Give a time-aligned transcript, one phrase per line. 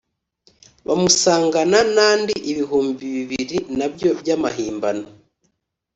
[0.87, 5.05] bamusangana n’andi ibihumbi bibiri nabyo by’amahimbano